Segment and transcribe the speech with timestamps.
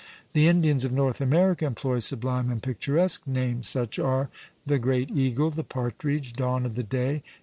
[0.33, 4.31] The Indians of North America employ sublime and picturesque names; such are
[4.65, 7.21] the great Eagle the Partridge Dawn of the Day!